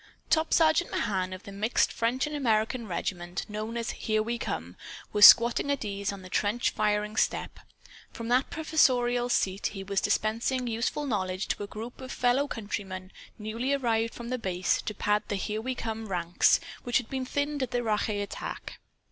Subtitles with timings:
[0.31, 4.75] Top Sergeant Mahan, of the mixed French and American regiment known as "Here We Come,"
[5.13, 7.59] was squatting at ease on the trench firing step.
[8.11, 13.11] From that professorial seat he was dispensing useful knowledge to a group of fellow countrymen
[13.37, 17.27] newly arrived from the base, to pad the "Here We Come" ranks, which had been
[17.27, 18.79] thinned at the Rache attack.